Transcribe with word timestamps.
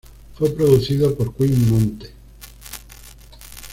Fue 0.33 0.49
producido 0.49 1.13
por 1.15 1.31
Quim 1.35 1.69
Monte. 1.69 2.11